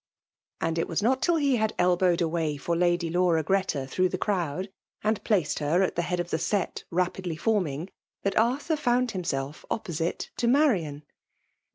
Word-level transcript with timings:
And 0.59 0.79
it 0.79 0.87
was 0.87 1.03
not 1.03 1.21
till 1.21 1.35
he 1.35 1.57
had 1.57 1.77
elbiMed 1.77 2.31
«nay 2.33 2.57
far 2.57 2.75
Lady 2.75 3.11
LaoEra 3.11 3.45
Greta 3.45 3.85
through 3.85 4.09
the 4.09 4.17
cnsnrd, 4.17 4.69
and 5.03 5.23
placed 5.23 5.59
her 5.59 5.83
at 5.83 5.95
the 5.95 6.01
head 6.01 6.19
of 6.19 6.31
the 6.31 6.43
net 6.51 6.85
xaputty 6.91 7.39
fann 7.39 7.67
ing, 7.67 7.89
that 8.23 8.35
Arthur 8.35 8.77
loond 8.77 9.09
himarif 9.11 9.63
oppoaite 9.69 10.29
to 10.37 10.47
llariaa. 10.47 11.03